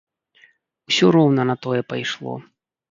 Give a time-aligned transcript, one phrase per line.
[0.93, 2.33] Усё роўна на тое пайшло.